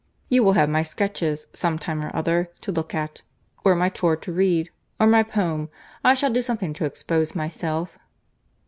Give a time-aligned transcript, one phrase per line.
[0.29, 4.33] You will have my sketches, some time or other, to look at—or my tour to
[4.33, 5.69] read—or my poem.
[6.03, 7.99] I shall do something to expose myself."